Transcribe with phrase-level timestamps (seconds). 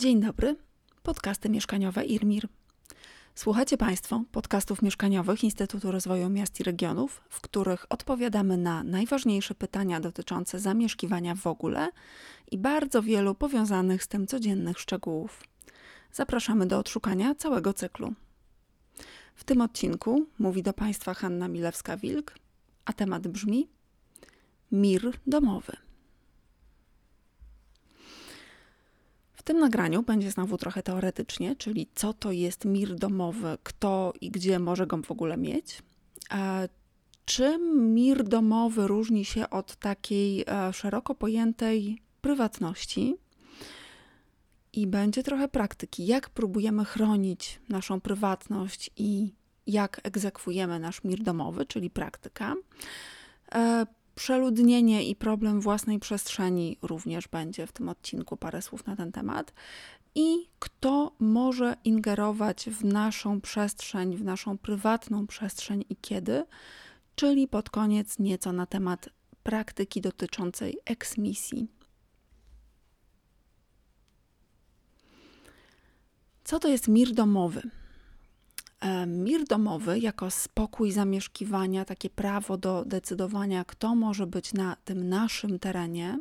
[0.00, 0.56] Dzień dobry,
[1.02, 2.48] podcasty mieszkaniowe IRMIR.
[3.34, 10.00] Słuchacie Państwo podcastów mieszkaniowych Instytutu Rozwoju Miast i Regionów, w których odpowiadamy na najważniejsze pytania
[10.00, 11.88] dotyczące zamieszkiwania w ogóle
[12.50, 15.42] i bardzo wielu powiązanych z tym codziennych szczegółów.
[16.12, 18.14] Zapraszamy do odszukania całego cyklu.
[19.34, 22.30] W tym odcinku mówi do Państwa Hanna Milewska-Wilk,
[22.84, 23.68] a temat brzmi
[24.72, 25.89] Mir domowy.
[29.40, 34.30] W tym nagraniu będzie znowu trochę teoretycznie, czyli co to jest mir domowy, kto i
[34.30, 35.82] gdzie może go w ogóle mieć.
[37.24, 43.16] Czym mir domowy różni się od takiej e, szeroko pojętej prywatności?
[44.72, 49.32] I będzie trochę praktyki, jak próbujemy chronić naszą prywatność i
[49.66, 52.54] jak egzekwujemy nasz mir domowy, czyli praktyka.
[54.20, 59.52] Przeludnienie i problem własnej przestrzeni również będzie w tym odcinku parę słów na ten temat.
[60.14, 66.44] I kto może ingerować w naszą przestrzeń, w naszą prywatną przestrzeń i kiedy,
[67.14, 69.08] czyli pod koniec nieco na temat
[69.42, 71.68] praktyki dotyczącej eksmisji.
[76.44, 77.79] Co to jest mir domowy?
[79.06, 85.58] Mir domowy jako spokój zamieszkiwania, takie prawo do decydowania, kto może być na tym naszym
[85.58, 86.18] terenie,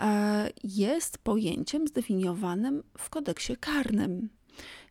[0.00, 4.28] e, jest pojęciem zdefiniowanym w kodeksie karnym.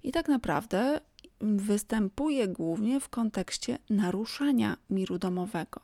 [0.03, 1.00] I tak naprawdę
[1.42, 5.81] występuje głównie w kontekście naruszania miru domowego.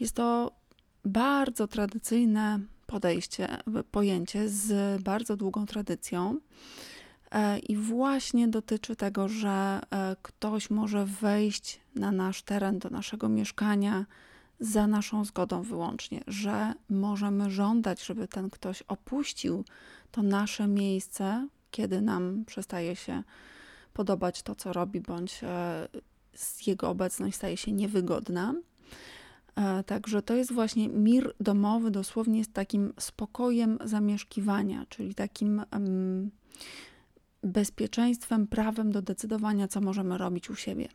[0.00, 0.52] Jest to
[1.04, 3.48] bardzo tradycyjne podejście,
[3.90, 6.40] pojęcie z bardzo długą tradycją.
[7.30, 13.28] E, I właśnie dotyczy tego, że e, ktoś może wejść na nasz teren, do naszego
[13.28, 14.06] mieszkania
[14.60, 19.64] za naszą zgodą wyłącznie, że możemy żądać, żeby ten ktoś opuścił
[20.10, 23.22] to nasze miejsce, kiedy nam przestaje się
[23.94, 25.88] podobać to, co robi, bądź e,
[26.66, 28.54] jego obecność staje się niewygodna.
[29.86, 35.62] Także to jest właśnie mir domowy, dosłownie jest takim spokojem zamieszkiwania, czyli takim
[37.42, 40.88] bezpieczeństwem, prawem do decydowania, co możemy robić u siebie.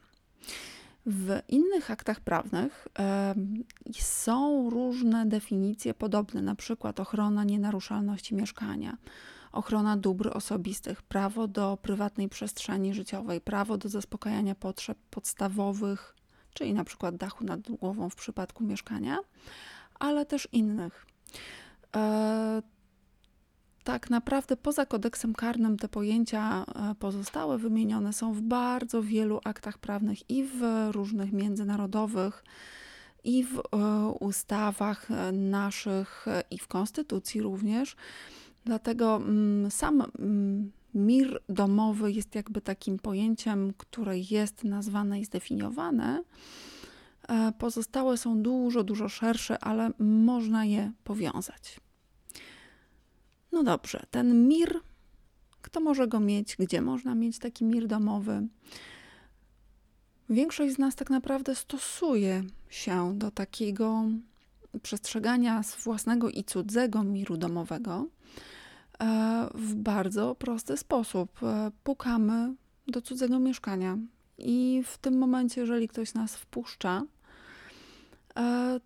[1.05, 2.87] W innych aktach prawnych
[3.89, 8.97] y, są różne definicje podobne, na przykład ochrona nienaruszalności mieszkania,
[9.51, 16.15] ochrona dóbr osobistych, prawo do prywatnej przestrzeni życiowej, prawo do zaspokajania potrzeb podstawowych,
[16.53, 19.17] czyli na przykład dachu nad głową w przypadku mieszkania,
[19.99, 21.05] ale też innych.
[21.95, 22.74] Y,
[23.85, 29.77] tak naprawdę poza kodeksem karnym te pojęcia e, pozostałe wymienione są w bardzo wielu aktach
[29.77, 32.43] prawnych i w różnych międzynarodowych,
[33.23, 33.61] i w e,
[34.19, 37.95] ustawach e, naszych, i w konstytucji również.
[38.65, 46.23] Dlatego mm, sam mm, mir domowy jest jakby takim pojęciem, które jest nazwane i zdefiniowane.
[47.59, 51.79] Pozostałe są dużo, dużo szersze, ale można je powiązać.
[53.55, 54.79] No dobrze, ten mir,
[55.61, 58.47] kto może go mieć, gdzie można mieć taki mir domowy?
[60.29, 64.03] Większość z nas tak naprawdę stosuje się do takiego
[64.81, 68.05] przestrzegania własnego i cudzego miru domowego
[68.99, 71.43] e, w bardzo prosty sposób.
[71.43, 72.55] E, pukamy
[72.87, 73.97] do cudzego mieszkania
[74.37, 77.03] i w tym momencie, jeżeli ktoś nas wpuszcza,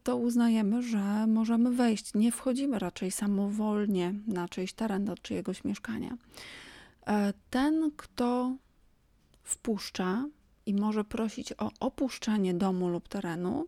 [0.04, 2.14] to uznajemy, że możemy wejść.
[2.14, 6.18] Nie wchodzimy raczej samowolnie na czyjś teren do czyjegoś mieszkania.
[7.08, 8.56] E, ten, kto
[9.44, 10.26] wpuszcza
[10.66, 13.66] i może prosić o opuszczenie domu lub terenu,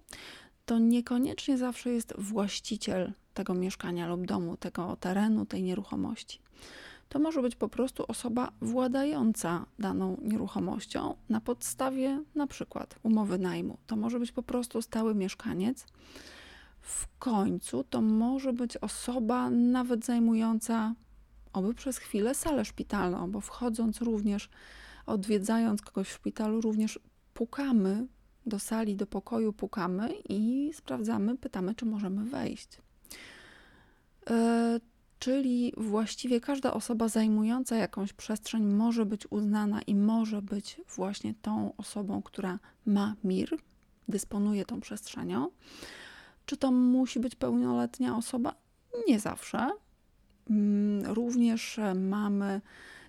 [0.65, 6.39] to niekoniecznie zawsze jest właściciel tego mieszkania lub domu, tego terenu, tej nieruchomości
[7.11, 13.77] to może być po prostu osoba władająca daną nieruchomością na podstawie na przykład umowy najmu.
[13.87, 15.85] To może być po prostu stały mieszkaniec.
[16.81, 20.95] W końcu to może być osoba nawet zajmująca
[21.53, 24.49] oby przez chwilę salę szpitalną, bo wchodząc również,
[25.05, 26.99] odwiedzając kogoś w szpitalu, również
[27.33, 28.07] pukamy
[28.45, 32.77] do sali, do pokoju, pukamy i sprawdzamy, pytamy, czy możemy wejść.
[35.21, 41.33] E, Czyli właściwie każda osoba zajmująca jakąś przestrzeń może być uznana i może być właśnie
[41.41, 43.57] tą osobą, która ma mir,
[44.07, 45.49] dysponuje tą przestrzenią.
[46.45, 48.55] Czy to musi być pełnoletnia osoba?
[49.07, 49.69] Nie zawsze.
[50.49, 52.61] Mm, również mamy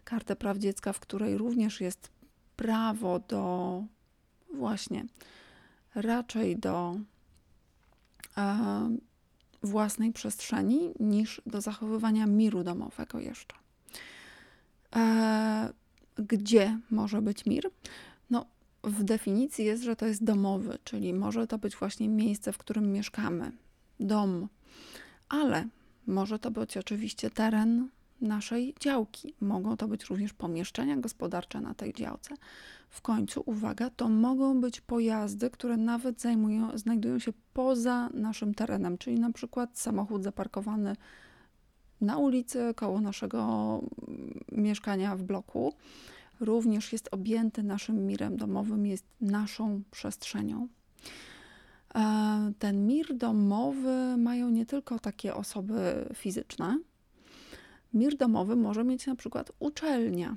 [0.04, 2.10] kartę praw dziecka, w której również jest
[2.56, 3.84] prawo do
[4.54, 5.04] właśnie
[5.94, 6.96] raczej do
[9.62, 13.54] własnej przestrzeni niż do zachowywania miru domowego jeszcze.
[14.96, 15.72] E,
[16.16, 17.70] gdzie może być mir?
[18.30, 18.46] No,
[18.84, 22.92] w definicji jest, że to jest domowy, czyli może to być właśnie miejsce, w którym
[22.92, 23.52] mieszkamy,
[24.00, 24.48] dom,
[25.28, 25.68] ale
[26.06, 27.88] może to być oczywiście teren
[28.22, 29.34] naszej działki.
[29.40, 32.34] Mogą to być również pomieszczenia gospodarcze na tej działce.
[32.90, 38.98] W końcu, uwaga, to mogą być pojazdy, które nawet zajmują, znajdują się poza naszym terenem,
[38.98, 40.96] czyli na przykład samochód zaparkowany
[42.00, 45.74] na ulicy koło naszego mm, mieszkania w bloku.
[46.40, 50.68] Również jest objęty naszym mirem domowym, jest naszą przestrzenią.
[51.94, 56.78] E, ten mir domowy mają nie tylko takie osoby fizyczne.
[57.94, 60.36] Mir domowy może mieć na przykład uczelnia.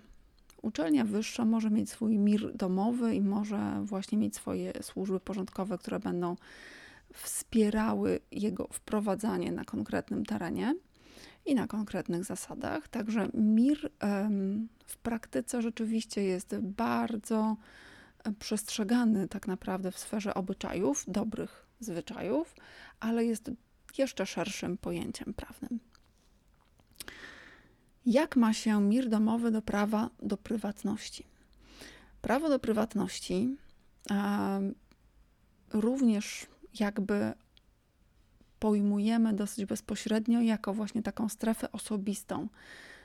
[0.62, 6.00] Uczelnia wyższa może mieć swój mir domowy i może właśnie mieć swoje służby porządkowe, które
[6.00, 6.36] będą
[7.14, 10.76] wspierały jego wprowadzanie na konkretnym terenie
[11.46, 12.88] i na konkretnych zasadach.
[12.88, 13.92] Także mir
[14.86, 17.58] w praktyce rzeczywiście jest bardzo
[18.40, 22.56] przestrzegany tak naprawdę w sferze obyczajów, dobrych zwyczajów,
[23.00, 23.52] ale jest
[23.98, 25.80] jeszcze szerszym pojęciem prawnym.
[28.06, 31.26] Jak ma się mir domowy do prawa do prywatności?
[32.22, 33.58] Prawo do prywatności
[35.74, 36.48] również
[36.80, 37.34] jakby
[38.60, 42.48] pojmujemy dosyć bezpośrednio jako właśnie taką strefę osobistą,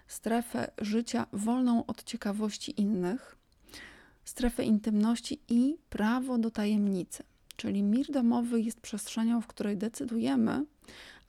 [0.06, 3.36] strefę życia wolną od ciekawości innych,
[4.24, 7.22] strefę intymności i prawo do tajemnicy.
[7.56, 10.64] Czyli mir domowy jest przestrzenią, w której decydujemy,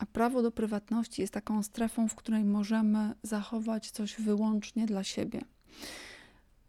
[0.01, 5.41] a prawo do prywatności jest taką strefą, w której możemy zachować coś wyłącznie dla siebie.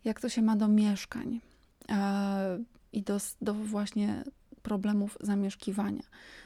[0.05, 1.41] Jak to się ma do mieszkań
[1.89, 2.59] e,
[2.93, 4.25] i do, do właśnie
[4.63, 6.03] problemów zamieszkiwania.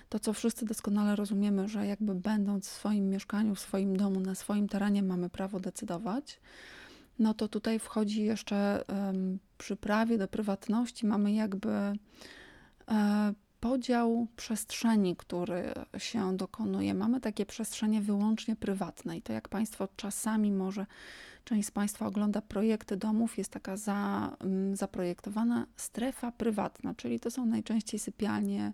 [0.08, 4.34] To, co wszyscy doskonale rozumiemy, że jakby będąc w swoim mieszkaniu, w swoim domu, na
[4.34, 6.40] swoim terenie mamy prawo decydować,
[7.18, 8.84] no to tutaj wchodzi jeszcze
[9.58, 11.70] przy prawie do prywatności, mamy jakby
[12.88, 13.34] e,
[13.68, 16.94] podział przestrzeni, który się dokonuje.
[16.94, 20.86] Mamy takie przestrzenie wyłącznie prywatne i to jak Państwo czasami może,
[21.44, 27.30] część z Państwa ogląda projekty domów, jest taka za, um, zaprojektowana strefa prywatna, czyli to
[27.30, 28.72] są najczęściej sypialnie,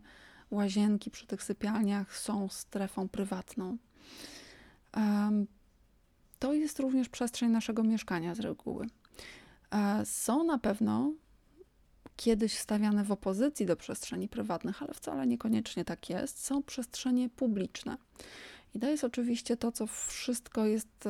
[0.50, 3.76] łazienki przy tych sypialniach są strefą prywatną.
[6.38, 8.86] To jest również przestrzeń naszego mieszkania z reguły.
[9.70, 11.12] E, są na pewno
[12.22, 16.44] kiedyś stawiane w opozycji do przestrzeni prywatnych, ale wcale niekoniecznie tak jest.
[16.44, 17.96] Są przestrzenie publiczne.
[18.74, 21.08] I to jest oczywiście to, co wszystko jest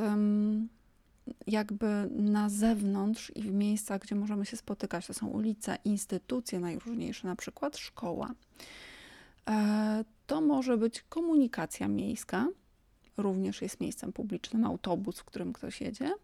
[1.47, 5.07] jakby na zewnątrz i w miejscach, gdzie możemy się spotykać.
[5.07, 8.35] To są ulice, instytucje najróżniejsze, na przykład szkoła.
[9.49, 12.49] E, to może być komunikacja miejska,
[13.17, 16.15] również jest miejscem publicznym, autobus, w którym ktoś jedzie.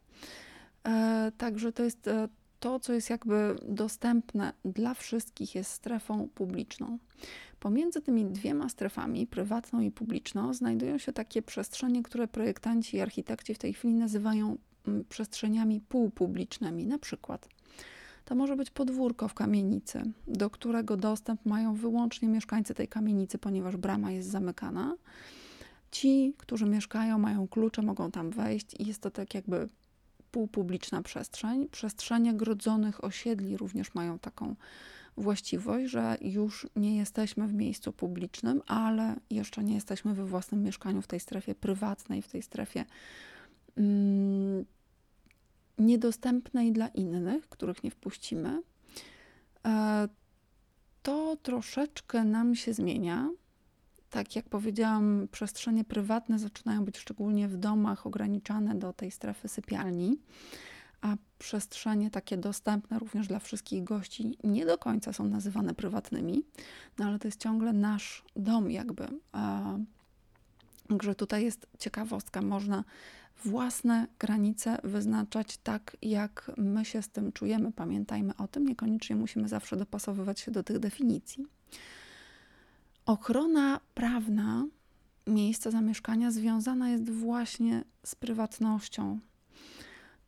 [0.85, 2.29] E, także to jest e,
[2.61, 6.99] to, co jest jakby dostępne dla wszystkich, jest strefą publiczną.
[7.61, 13.55] Pomiędzy tymi dwiema strefami, prywatną i publiczną, znajdują się takie przestrzenie, które projektanci i architekci
[13.55, 14.57] w tej chwili nazywają
[14.87, 16.87] mm, przestrzeniami półpublicznymi.
[16.87, 17.49] Na przykład
[18.25, 23.77] to może być podwórko w kamienicy, do którego dostęp mają wyłącznie mieszkańcy tej kamienicy, ponieważ
[23.77, 24.97] brama jest zamykana.
[25.91, 29.69] Ci, którzy mieszkają, mają klucze, mogą tam wejść i jest to tak jakby
[30.31, 31.69] półpubliczna przestrzeń.
[31.69, 34.55] Przestrzenie grodzonych osiedli również mają taką
[35.17, 41.03] właściwość, że już nie jesteśmy w miejscu publicznym, ale jeszcze nie jesteśmy we własnym mieszkaniu,
[41.03, 42.85] w tej strefie prywatnej, w tej strefie
[43.77, 44.65] mm,
[45.79, 48.63] niedostępnej dla innych, których nie wpuścimy.
[49.67, 50.09] E,
[51.03, 53.31] to troszeczkę nam się zmienia
[54.11, 60.19] tak jak powiedziałam, przestrzenie prywatne zaczynają być szczególnie w domach ograniczane do tej strefy sypialni,
[61.01, 66.43] a przestrzenie takie dostępne również dla wszystkich gości nie do końca są nazywane prywatnymi,
[66.99, 69.09] no ale to jest ciągle nasz dom, jakby.
[70.89, 72.85] Także tutaj jest ciekawostka, można
[73.45, 77.73] własne granice wyznaczać tak, jak my się z tym czujemy.
[77.73, 81.47] Pamiętajmy o tym, niekoniecznie musimy zawsze dopasowywać się do tych definicji.
[83.09, 84.67] Ochrona prawna
[85.27, 89.19] miejsca zamieszkania związana jest właśnie z prywatnością.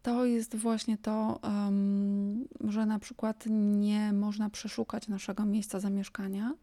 [0.03, 1.41] To jest właśnie to,
[2.61, 3.45] że na przykład
[3.81, 6.55] nie można przeszukać naszego miejsca zamieszkania.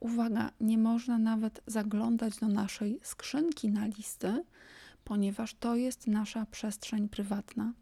[0.00, 4.44] Uwaga, nie można nawet zaglądać do naszej skrzynki na listy,
[5.04, 7.72] ponieważ to jest nasza przestrzeń prywatna.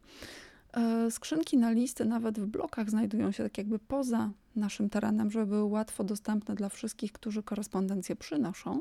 [0.72, 5.46] E, skrzynki na listy nawet w blokach znajdują się tak jakby poza naszym terenem, żeby
[5.46, 8.80] były łatwo dostępne dla wszystkich, którzy korespondencję przynoszą.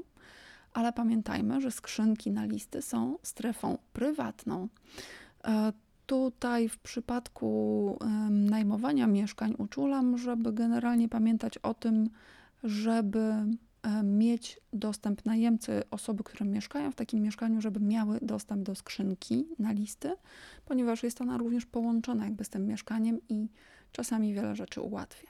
[0.74, 4.68] Ale pamiętajmy, że skrzynki na listy są strefą prywatną.
[5.44, 5.74] E,
[6.06, 7.98] tutaj w przypadku
[8.30, 12.10] najmowania mieszkań uczulam, żeby generalnie pamiętać o tym,
[12.64, 13.34] żeby
[14.04, 19.72] mieć dostęp najemcy, osoby, które mieszkają w takim mieszkaniu, żeby miały dostęp do skrzynki na
[19.72, 20.16] listy,
[20.66, 23.48] ponieważ jest ona również połączona jakby z tym mieszkaniem i
[23.92, 25.30] czasami wiele rzeczy ułatwia.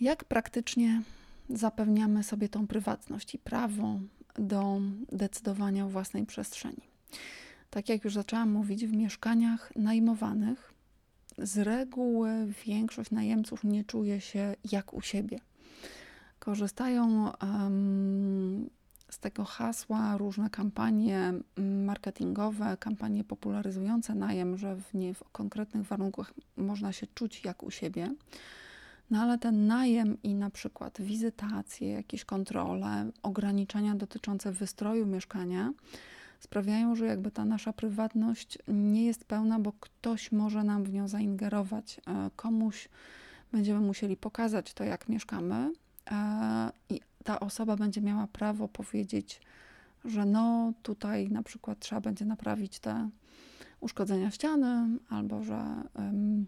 [0.00, 1.02] Jak praktycznie
[1.50, 3.98] zapewniamy sobie tą prywatność i prawo
[4.34, 4.80] do
[5.12, 6.82] decydowania o własnej przestrzeni?
[7.70, 10.72] Tak jak już zaczęłam mówić, w mieszkaniach najmowanych
[11.38, 12.30] z reguły
[12.66, 15.38] większość najemców nie czuje się jak u siebie.
[16.38, 17.32] Korzystają
[19.10, 21.32] z tego hasła różne kampanie
[21.84, 27.70] marketingowe, kampanie popularyzujące najem, że w, nie, w konkretnych warunkach można się czuć jak u
[27.70, 28.14] siebie.
[29.10, 35.72] No ale ten najem i na przykład wizytacje, jakieś kontrole, ograniczenia dotyczące wystroju mieszkania
[36.40, 41.08] sprawiają, że jakby ta nasza prywatność nie jest pełna, bo ktoś może nam w nią
[41.08, 42.00] zaingerować.
[42.06, 42.88] E, komuś
[43.52, 45.72] będziemy musieli pokazać to, jak mieszkamy,
[46.90, 49.40] i ta osoba będzie miała prawo powiedzieć,
[50.04, 53.10] że no tutaj na przykład trzeba będzie naprawić te
[53.80, 56.46] uszkodzenia ściany, albo że um,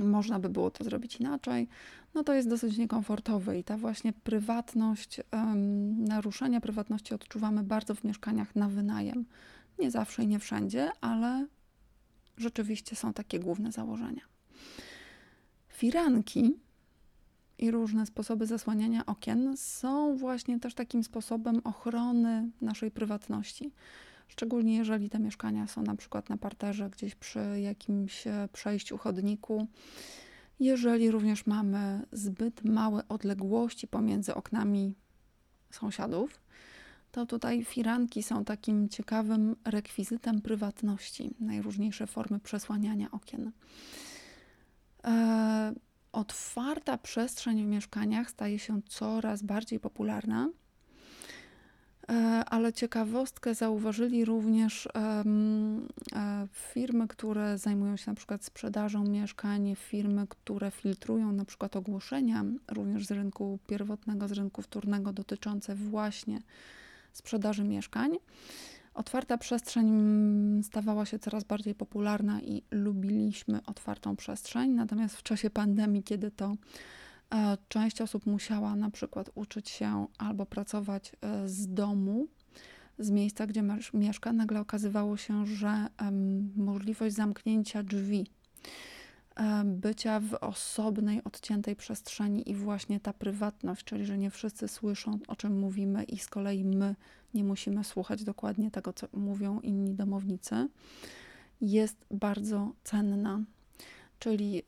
[0.00, 1.68] można by było to zrobić inaczej,
[2.14, 8.04] no to jest dosyć niekomfortowe i ta właśnie prywatność, um, naruszenia prywatności odczuwamy bardzo w
[8.04, 9.24] mieszkaniach na wynajem.
[9.78, 11.46] Nie zawsze i nie wszędzie, ale
[12.36, 14.22] rzeczywiście są takie główne założenia.
[15.68, 16.65] Firanki
[17.58, 23.72] i różne sposoby zasłaniania okien są właśnie też takim sposobem ochrony naszej prywatności.
[24.28, 29.66] Szczególnie jeżeli te mieszkania są na przykład na parterze, gdzieś przy jakimś e, przejściu, chodniku.
[30.60, 34.94] Jeżeli również mamy zbyt małe odległości pomiędzy oknami
[35.70, 36.40] sąsiadów,
[37.12, 43.52] to tutaj firanki są takim ciekawym rekwizytem prywatności, najróżniejsze formy przesłaniania okien.
[46.16, 50.48] Otwarta przestrzeń w mieszkaniach staje się coraz bardziej popularna
[52.08, 55.24] E, ale ciekawostkę zauważyli również e,
[56.52, 63.06] firmy, które zajmują się na przykład sprzedażą mieszkań, firmy, które filtrują na przykład ogłoszenia również
[63.06, 66.40] z rynku pierwotnego, z rynku wtórnego dotyczące właśnie
[67.12, 68.10] sprzedaży mieszkań.
[68.96, 69.88] Otwarta przestrzeń
[70.62, 76.56] stawała się coraz bardziej popularna i lubiliśmy otwartą przestrzeń, natomiast w czasie pandemii, kiedy to
[77.34, 82.26] E, część osób musiała na przykład uczyć się albo pracować e, z domu,
[82.98, 83.62] z miejsca, gdzie
[83.94, 84.32] mieszka.
[84.32, 85.86] Nagle okazywało się, że
[86.56, 88.26] możliwość zamknięcia drzwi,
[89.64, 95.36] bycia w osobnej, odciętej przestrzeni i właśnie ta prywatność, czyli że nie wszyscy słyszą, o
[95.36, 96.94] czym mówimy, i z kolei my
[97.34, 100.68] nie musimy słuchać dokładnie tego, co mówią inni domownicy,
[101.60, 103.40] jest bardzo cenna.
[104.18, 104.62] Czyli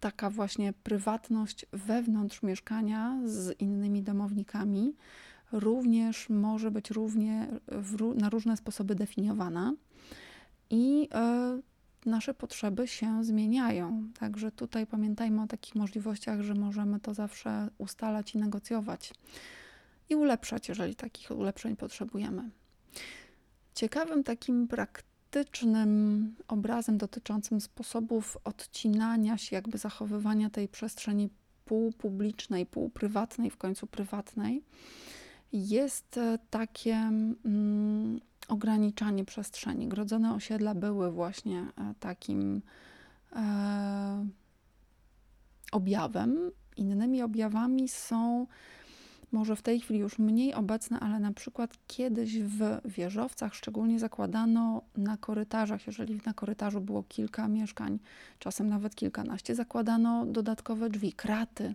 [0.00, 4.94] taka właśnie prywatność wewnątrz mieszkania z innymi domownikami
[5.52, 7.48] również może być równie
[8.14, 9.74] na różne sposoby definiowana
[10.70, 11.08] i
[11.58, 11.62] y,
[12.06, 14.08] nasze potrzeby się zmieniają.
[14.18, 19.14] Także tutaj pamiętajmy o takich możliwościach, że możemy to zawsze ustalać i negocjować
[20.08, 22.50] i ulepszać, jeżeli takich ulepszeń potrzebujemy.
[23.74, 31.28] Ciekawym takim praktycznym obrazem dotyczącym sposobów odcinania się, jakby zachowywania tej przestrzeni
[31.64, 34.62] półpublicznej, półprywatnej, w końcu prywatnej,
[35.52, 39.88] jest e, takie mm, ograniczanie przestrzeni.
[39.88, 42.62] Grodzone osiedla były właśnie e, takim
[43.32, 44.26] e,
[45.72, 46.50] objawem.
[46.76, 48.46] Innymi objawami są
[49.32, 54.82] może w tej chwili już mniej obecne, ale na przykład kiedyś w wieżowcach szczególnie zakładano
[54.96, 57.98] na korytarzach, jeżeli na korytarzu było kilka mieszkań,
[58.38, 61.74] czasem nawet kilkanaście, zakładano dodatkowe drzwi, kraty,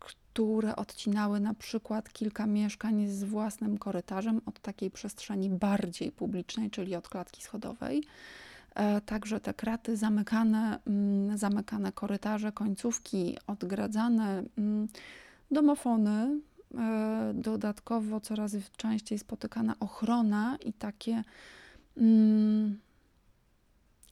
[0.00, 6.96] które odcinały na przykład kilka mieszkań z własnym korytarzem od takiej przestrzeni bardziej publicznej, czyli
[6.96, 8.04] od klatki schodowej.
[8.74, 14.88] E, także te kraty zamykane, mm, zamykane korytarze, końcówki odgradzane, mm,
[15.50, 16.40] domofony
[16.78, 21.24] E, dodatkowo coraz częściej spotykana ochrona i takie
[21.96, 22.78] mm,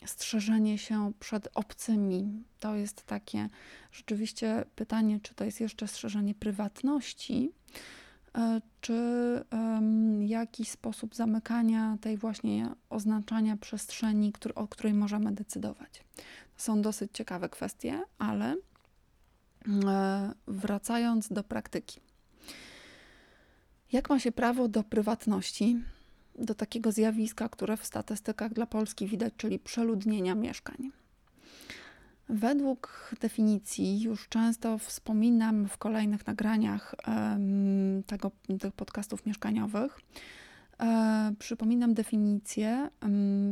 [0.07, 2.45] strzeżenie się przed obcymi.
[2.61, 3.49] To jest takie
[3.93, 7.53] rzeczywiście pytanie, czy to jest jeszcze strzeżenie prywatności,
[8.35, 8.95] e, czy
[9.53, 16.05] um, jakiś sposób zamykania tej właśnie oznaczania przestrzeni, który, o której możemy decydować.
[16.57, 18.57] To są dosyć ciekawe kwestie, ale
[19.87, 22.01] e, wracając do praktyki.
[23.93, 25.77] Jak ma się prawo do prywatności?
[26.39, 30.91] Do takiego zjawiska, które w statystykach dla Polski widać, czyli przeludnienia mieszkań.
[32.29, 36.95] Według definicji, już często wspominam w kolejnych nagraniach
[38.07, 38.31] tego,
[38.61, 40.01] tych podcastów mieszkaniowych,
[40.81, 42.91] e, przypominam definicję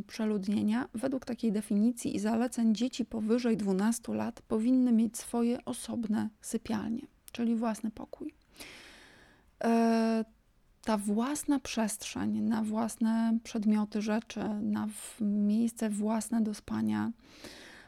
[0.06, 0.88] przeludnienia.
[0.94, 7.02] Według takiej definicji i zaleceń dzieci powyżej 12 lat powinny mieć swoje osobne sypialnie,
[7.32, 8.34] czyli własny pokój.
[10.86, 14.88] Ta własna przestrzeń na własne przedmioty, rzeczy, na
[15.20, 17.10] miejsce własne do spania,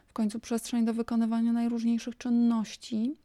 [0.07, 3.15] w końcu przestrzeń do wykonywania najróżniejszych czynności.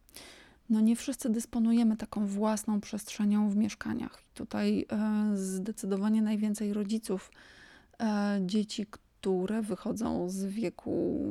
[0.70, 4.22] No nie wszyscy dysponujemy taką własną przestrzenią w mieszkaniach.
[4.22, 7.30] I tutaj e, zdecydowanie najwięcej rodziców
[8.00, 11.22] e, dzieci, które wychodzą z wieku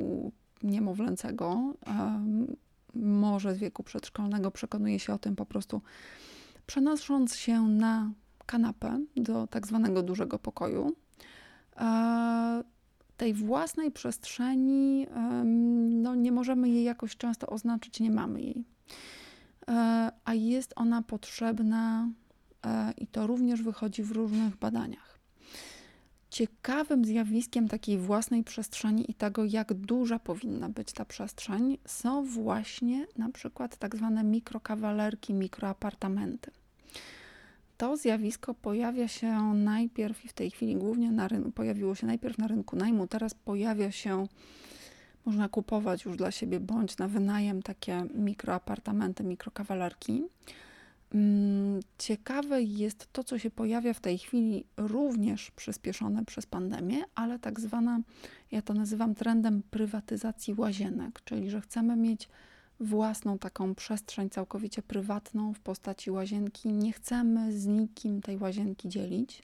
[0.62, 2.24] niemowlęcego, e,
[2.94, 5.82] może z wieku przedszkolnego, przekonuje się o tym po prostu
[6.66, 8.10] przenosząc się na
[8.46, 10.92] kanapę do tak zwanego dużego pokoju.
[11.76, 12.64] E,
[13.16, 15.06] tej własnej przestrzeni,
[15.90, 18.64] no nie możemy jej jakoś często oznaczyć, nie mamy jej.
[19.68, 22.08] E, a jest ona potrzebna
[22.66, 25.18] e, i to również wychodzi w różnych badaniach.
[26.30, 33.06] Ciekawym zjawiskiem takiej własnej przestrzeni i tego, jak duża powinna być ta przestrzeń, są właśnie
[33.16, 36.50] na przykład tak zwane mikrokawalerki, mikroapartamenty.
[37.84, 42.38] To zjawisko pojawia się najpierw i w tej chwili głównie na rynku, pojawiło się najpierw
[42.38, 44.26] na rynku najmu, teraz pojawia się,
[45.24, 50.24] można kupować już dla siebie bądź na wynajem takie mikroapartamenty, mikrokawalerki.
[51.14, 57.38] Mm, ciekawe jest to, co się pojawia w tej chwili, również przyspieszone przez pandemię, ale
[57.38, 58.00] tak zwana,
[58.52, 62.28] ja to nazywam trendem prywatyzacji łazienek, czyli że chcemy mieć
[62.80, 66.68] własną taką przestrzeń całkowicie prywatną w postaci łazienki.
[66.68, 69.42] Nie chcemy z nikim tej łazienki dzielić,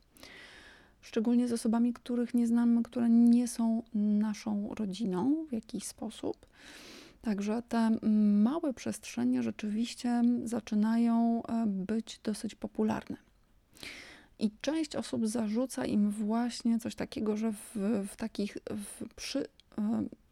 [1.00, 6.46] szczególnie z osobami, których nie znamy, które nie są naszą rodziną w jakiś sposób.
[7.22, 7.90] Także te
[8.42, 13.16] małe przestrzenie rzeczywiście zaczynają e, być dosyć popularne.
[14.38, 17.76] I część osób zarzuca im właśnie coś takiego, że w,
[18.08, 19.46] w takich w, przy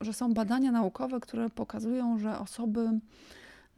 [0.01, 3.01] że są badania naukowe, które pokazują, że osoby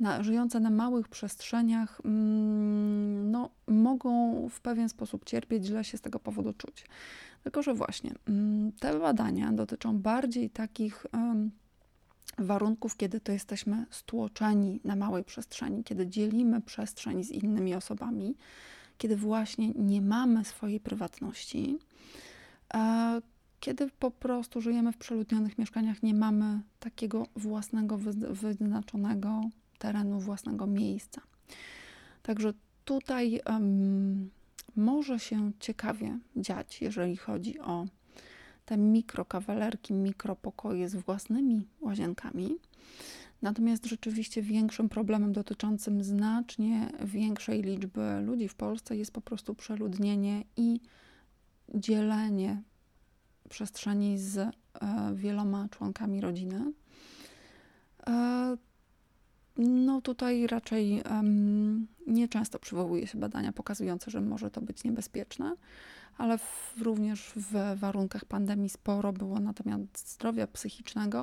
[0.01, 6.01] na, żyjące na małych przestrzeniach mm, no, mogą w pewien sposób cierpieć, źle się z
[6.01, 6.87] tego powodu czuć.
[7.43, 11.07] Tylko, że właśnie mm, te badania dotyczą bardziej takich
[12.39, 18.35] warunków, kiedy to jesteśmy stłoczeni na małej przestrzeni, kiedy dzielimy przestrzeń z innymi osobami,
[18.99, 21.79] kiedy właśnie nie mamy swojej prywatności,
[23.61, 27.99] kiedy po prostu żyjemy w przeludnionych mieszkaniach, nie mamy takiego własnego,
[28.31, 29.41] wyznaczonego
[29.79, 31.21] terenu, własnego miejsca.
[32.23, 32.53] Także
[32.85, 34.31] tutaj um,
[34.77, 37.87] może się ciekawie dziać, jeżeli chodzi o
[38.65, 42.57] te mikrokawalerki, mikropokoje z własnymi łazienkami.
[43.43, 50.45] Natomiast rzeczywiście większym problemem dotyczącym znacznie większej liczby ludzi w Polsce jest po prostu przeludnienie
[50.57, 50.81] i
[51.75, 52.63] dzielenie
[53.51, 54.51] przestrzeni z e,
[55.15, 56.73] wieloma członkami rodziny.
[58.07, 58.57] E,
[59.57, 65.55] no tutaj raczej um, nieczęsto przywołuje się badania pokazujące, że może to być niebezpieczne,
[66.19, 71.23] ale w, również w warunkach pandemii sporo było na temat zdrowia psychicznego,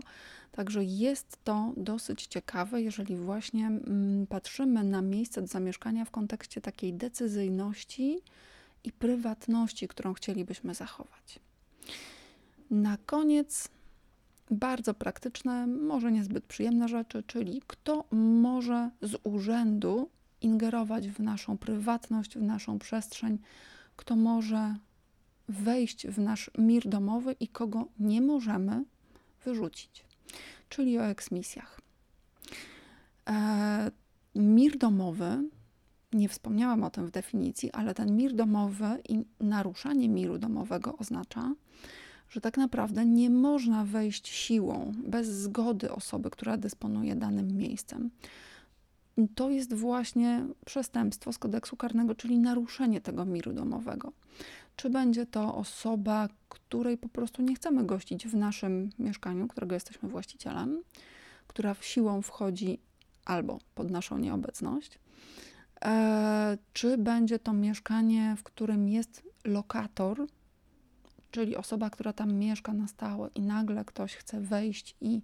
[0.52, 3.72] także jest to dosyć ciekawe, jeżeli właśnie
[4.30, 8.20] patrzymy na miejsce do zamieszkania w kontekście takiej decyzyjności
[8.84, 11.40] i prywatności, którą chcielibyśmy zachować.
[12.72, 13.70] Na koniec
[14.52, 20.10] bardzo praktyczne, może niezbyt przyjemne rzeczy, czyli kto może z urzędu
[20.42, 23.38] ingerować w naszą prywatność, w naszą przestrzeń,
[23.96, 24.76] kto może
[25.50, 28.84] wejść w nasz mir domowy i kogo nie możemy
[29.46, 30.06] wyrzucić,
[30.70, 31.82] czyli o eksmisjach.
[33.30, 33.92] E,
[34.36, 35.44] mir domowy,
[36.14, 41.54] nie wspomniałam o tym w definicji, ale ten mir domowy i naruszanie miru domowego oznacza,
[42.30, 48.10] że tak naprawdę nie można wejść siłą, bez zgody osoby, która dysponuje danym miejscem.
[49.36, 54.12] To jest właśnie przestępstwo z kodeksu karnego, czyli naruszenie tego miru domowego.
[54.76, 60.10] Czy będzie to osoba, której po prostu nie chcemy gościć w naszym mieszkaniu, którego jesteśmy
[60.10, 60.82] właścicielem,
[61.48, 62.80] która siłą wchodzi
[63.26, 65.00] albo pod naszą nieobecność,
[65.86, 70.28] e, czy będzie to mieszkanie, w którym jest lokator,
[71.38, 75.22] czyli osoba, która tam mieszka na stałe i nagle ktoś chce wejść i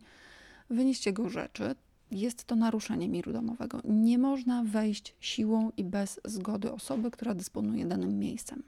[0.70, 1.76] wynieść jego rzeczy,
[2.12, 3.82] jest to naruszenie miru domowego.
[3.84, 8.64] Nie można wejść siłą i bez zgody osoby, która dysponuje danym miejscem.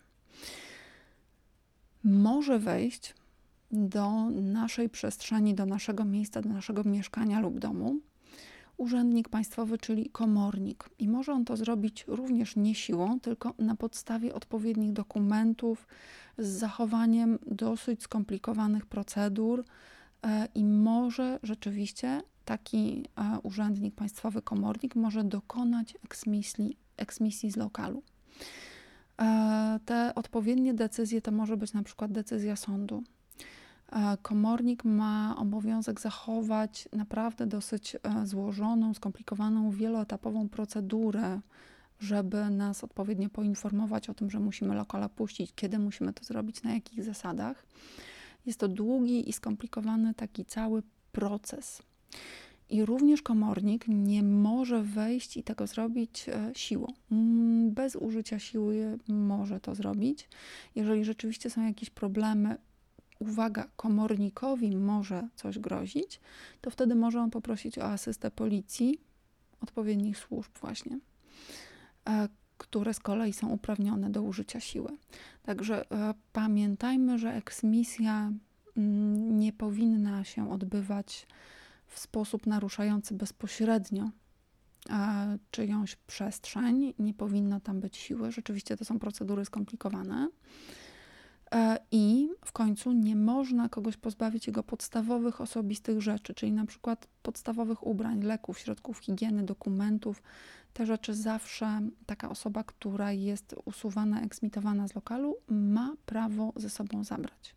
[2.03, 3.15] może wejść
[3.71, 7.99] do naszej przestrzeni, do naszego miejsca, do naszego mieszkania lub domu
[8.77, 10.89] urzędnik państwowy, czyli komornik.
[10.99, 15.87] I może on to zrobić również nie siłą, tylko na podstawie odpowiednich dokumentów,
[16.37, 19.63] z zachowaniem dosyć skomplikowanych procedur.
[20.23, 28.03] E, I może rzeczywiście taki e, urzędnik państwowy, komornik może dokonać eksmisji, eksmisji z lokalu.
[29.21, 33.03] E, te odpowiednie decyzje to może być na przykład decyzja sądu.
[33.95, 41.39] E, komornik ma obowiązek zachować naprawdę dosyć e, złożoną, skomplikowaną, wieloetapową procedurę,
[41.99, 46.73] żeby nas odpowiednio poinformować o tym, że musimy lokal opuścić, kiedy musimy to zrobić, na
[46.73, 47.65] jakich zasadach.
[48.45, 51.81] Jest to długi i skomplikowany taki cały proces.
[52.69, 56.87] I również komornik nie może wejść i tego zrobić e, siłą.
[57.11, 60.29] Mm, bez użycia siły może to zrobić.
[60.75, 62.57] Jeżeli rzeczywiście są jakieś problemy,
[63.19, 66.19] uwaga, komornikowi może coś grozić,
[66.61, 68.99] to wtedy może on poprosić o asystę policji,
[69.61, 70.99] odpowiednich służb, właśnie,
[72.09, 74.97] e, które z kolei są uprawnione do użycia siły.
[75.43, 78.31] Także e, pamiętajmy, że eksmisja
[78.77, 81.27] mm, nie powinna się odbywać
[81.87, 84.09] w sposób naruszający bezpośrednio
[84.89, 88.31] e, czyjąś przestrzeń, nie powinno tam być siły.
[88.31, 90.29] Rzeczywiście to są procedury skomplikowane.
[91.55, 97.07] E, I w końcu nie można kogoś pozbawić jego podstawowych osobistych rzeczy, czyli na przykład
[97.23, 100.23] podstawowych ubrań, leków, środków higieny, dokumentów.
[100.73, 107.03] Te rzeczy zawsze taka osoba, która jest usuwana, eksmitowana z lokalu, ma prawo ze sobą
[107.03, 107.55] zabrać.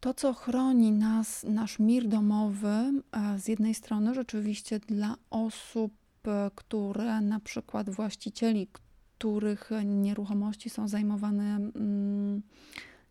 [0.00, 3.02] To, co chroni nas, nasz mir domowy, e,
[3.38, 5.92] z jednej strony rzeczywiście dla osób,
[6.26, 8.68] e, które na przykład właścicieli,
[9.18, 12.42] których nieruchomości są zajmowane mm,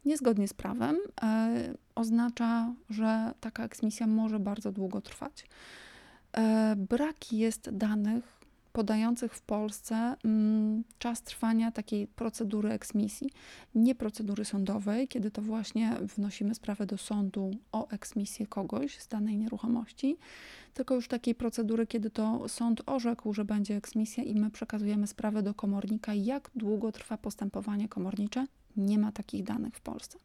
[0.06, 5.46] niezgodnie z prawem, e, oznacza, że taka eksmisja może bardzo długo trwać.
[6.76, 8.37] Brak jest danych
[8.78, 13.30] podających w Polsce mm, czas trwania takiej procedury eksmisji.
[13.76, 19.38] Nie procedury sądowej, kiedy to właśnie wnosimy sprawę do sądu o eksmisję kogoś z danej
[19.38, 20.18] nieruchomości,
[20.74, 25.44] tylko już takiej procedury, kiedy to sąd orzekł, że będzie eksmisja i my przekazujemy sprawę
[25.44, 26.14] do komornika.
[26.14, 28.46] Jak długo trwa postępowanie komornicze?
[28.76, 30.18] Nie ma takich danych w Polsce.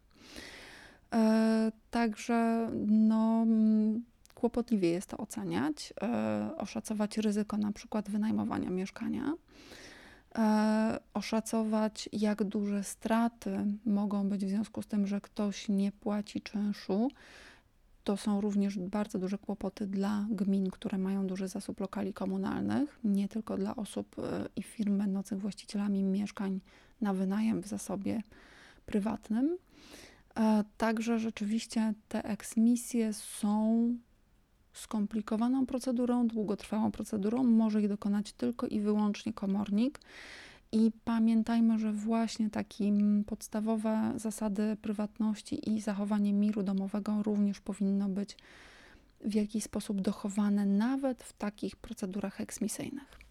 [1.13, 4.03] E, także no, mm,
[4.43, 9.35] kłopotliwie jest to oceniać, e, oszacować ryzyko na przykład wynajmowania mieszkania,
[10.39, 16.41] e, oszacować jak duże straty mogą być w związku z tym, że ktoś nie płaci
[16.41, 17.11] czynszu.
[18.05, 23.29] To są również bardzo duże kłopoty dla gmin, które mają duży zasób lokali komunalnych, nie
[23.29, 26.61] tylko dla osób e, i firm będących właścicielami mieszkań
[27.01, 28.23] na wynajem w zasobie
[28.87, 29.59] prywatnym.
[30.77, 33.89] Także rzeczywiście te eksmisje są
[34.73, 40.01] skomplikowaną procedurą, długotrwałą procedurą może ich dokonać tylko i wyłącznie komornik.
[40.73, 42.93] I pamiętajmy, że właśnie takie
[43.27, 48.37] podstawowe zasady prywatności i zachowanie miru domowego również powinno być
[49.25, 53.23] w jakiś sposób dochowane nawet w takich procedurach eksmisyjnych.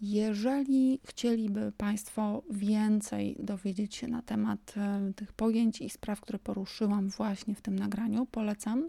[0.00, 7.08] Jeżeli chcieliby Państwo więcej dowiedzieć się na temat e, tych pojęć i spraw, które poruszyłam
[7.08, 8.88] właśnie w tym nagraniu, polecam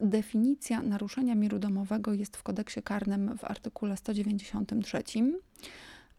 [0.00, 5.02] Definicja naruszenia miru domowego jest w kodeksie karnym w artykule 193.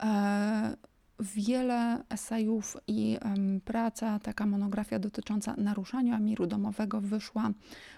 [0.03, 0.75] E,
[1.19, 3.17] wiele esejów i
[3.65, 7.51] praca, taka monografia dotycząca naruszania miru domowego wyszła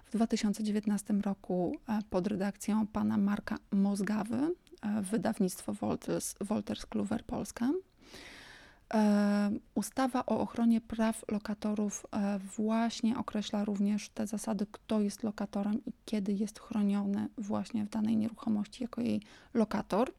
[0.06, 7.70] w 2019 roku e, pod redakcją pana Marka Mozgawy, e, wydawnictwo Wolters, Wolters Kluwer Polska.
[9.76, 15.92] Ustawa o ochronie praw lokatorów e, właśnie określa również te zasady, kto jest lokatorem i
[16.06, 19.22] kiedy jest chroniony właśnie w danej nieruchomości jako jej
[19.54, 20.12] lokator.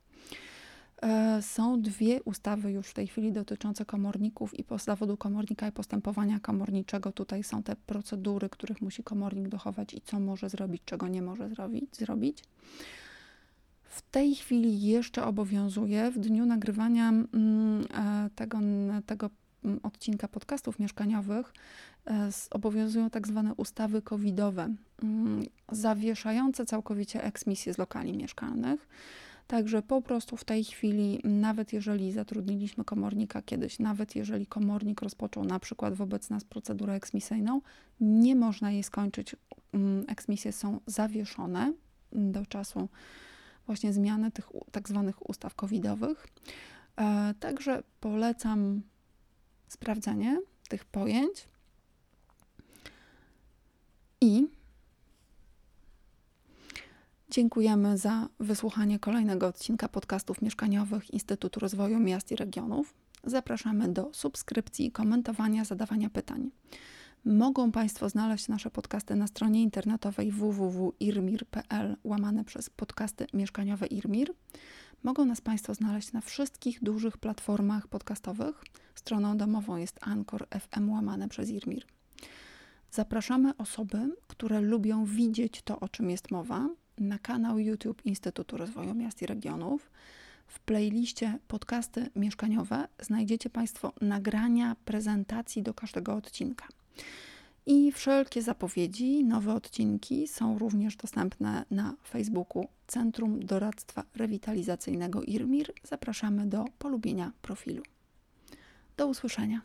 [1.02, 6.40] E, są dwie ustawy już w tej chwili dotyczące komorników i zawodu komornika i postępowania
[6.40, 7.12] komorniczego.
[7.12, 11.48] Tutaj są te procedury, których musi komornik dochować i co może zrobić, czego nie może
[11.48, 11.96] zrobić.
[11.96, 12.44] zrobić
[14.10, 18.58] tej chwili jeszcze obowiązuje w dniu nagrywania mm, e, tego,
[19.06, 19.30] tego
[19.64, 21.52] mm, odcinka podcastów mieszkaniowych
[22.06, 25.42] e, obowiązują tak zwane ustawy covidowe, mm,
[25.72, 28.88] zawieszające całkowicie eksmisję z lokali mieszkalnych.
[29.46, 35.44] Także po prostu w tej chwili, nawet jeżeli zatrudniliśmy komornika kiedyś, nawet jeżeli komornik rozpoczął
[35.44, 37.60] na przykład wobec nas procedurę eksmisyjną,
[38.00, 39.36] nie można jej skończyć.
[40.08, 41.72] Eksmisje są zawieszone
[42.12, 42.88] do czasu
[43.68, 46.26] właśnie zmiany tych tak zwanych ustaw covidowych.
[46.96, 48.82] E, także polecam
[49.68, 51.48] sprawdzenie tych pojęć
[54.20, 54.46] i
[57.30, 62.94] dziękujemy za wysłuchanie kolejnego odcinka podcastów mieszkaniowych Instytutu Rozwoju Miast i Regionów.
[63.24, 66.50] Zapraszamy do subskrypcji, komentowania, zadawania pytań.
[67.28, 74.32] Mogą Państwo znaleźć nasze podcasty na stronie internetowej www.irmir.pl łamane przez podcasty mieszkaniowe Irmir.
[75.02, 78.64] Mogą nas Państwo znaleźć na wszystkich dużych platformach podcastowych.
[78.94, 81.86] Stroną domową jest Anchor FM łamane przez Irmir.
[82.90, 88.94] Zapraszamy osoby, które lubią widzieć to, o czym jest mowa, na kanał YouTube Instytutu Rozwoju
[88.94, 89.90] Miast i Regionów.
[90.46, 96.66] W playliście podcasty mieszkaniowe znajdziecie Państwo nagrania prezentacji do każdego odcinka.
[97.66, 105.72] I wszelkie zapowiedzi, nowe odcinki są również dostępne na Facebooku Centrum Doradztwa Rewitalizacyjnego IRMIR.
[105.82, 107.82] Zapraszamy do polubienia profilu.
[108.96, 109.60] Do usłyszenia.